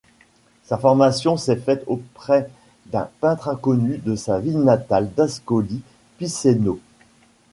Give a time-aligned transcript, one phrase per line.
[0.63, 2.49] Sa formation s'est faite auprès
[2.87, 5.83] d'un peintre inconnu de sa ville natale d'Ascoli
[6.17, 6.79] Piceno.